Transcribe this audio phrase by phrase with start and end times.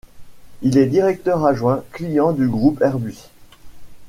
[0.63, 3.29] Il est directeur adjoint- clients du groupe Airbus.